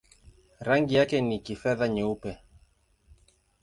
Rangi 0.59 0.95
yake 0.95 1.21
ni 1.21 1.39
kifedha-nyeupe. 1.39 2.37